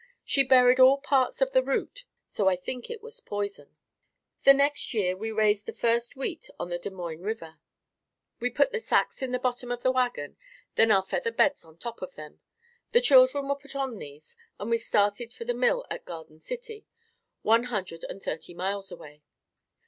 She 0.25 0.41
buried 0.43 0.79
all 0.79 0.97
parts 0.97 1.41
of 1.41 1.51
the 1.51 1.61
root, 1.61 2.05
so 2.25 2.47
I 2.47 2.55
think 2.55 2.89
it 2.89 3.03
was 3.03 3.19
poison. 3.19 3.77
The 4.41 4.53
next 4.55 4.95
year 4.95 5.15
we 5.15 5.31
raised 5.31 5.67
the 5.67 5.73
first 5.73 6.15
wheat 6.15 6.49
on 6.59 6.69
the 6.69 6.79
Des 6.79 6.89
Moines 6.89 7.21
River. 7.21 7.59
We 8.39 8.49
put 8.49 8.71
the 8.71 8.79
sacks 8.79 9.21
in 9.21 9.31
the 9.31 9.37
bottom 9.37 9.69
of 9.71 9.83
the 9.83 9.91
wagon, 9.91 10.37
then 10.73 10.89
our 10.89 11.03
feather 11.03 11.31
beds 11.31 11.63
on 11.63 11.77
top 11.77 12.01
of 12.01 12.15
them. 12.15 12.39
The 12.93 13.01
children 13.01 13.47
were 13.47 13.53
put 13.53 13.75
on 13.75 13.99
these 13.99 14.35
and 14.59 14.71
we 14.71 14.79
started 14.79 15.31
for 15.31 15.45
the 15.45 15.53
mill 15.53 15.85
at 15.91 16.03
Garden 16.05 16.39
City, 16.39 16.87
one 17.43 17.65
hundred 17.65 18.03
and 18.05 18.23
thirty 18.23 18.55
miles 18.55 18.91
away. 18.91 19.21